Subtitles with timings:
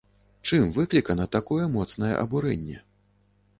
[0.47, 2.83] Чым выклікана такое моцнае абурэнне?